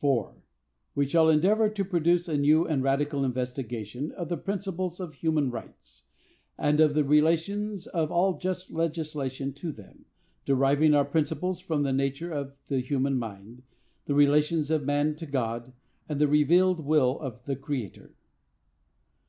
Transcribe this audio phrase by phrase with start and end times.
[0.00, 0.34] 4.
[0.96, 5.52] We shall endeavor to produce a new and radical investigation of the principles of human
[5.52, 6.02] rights,
[6.58, 10.06] and of the relations of all just legislation to them,
[10.44, 13.62] deriving our principles from the nature of the human mind,
[14.06, 15.72] the relations of man to God,
[16.08, 18.10] and the revealed will of the Creator.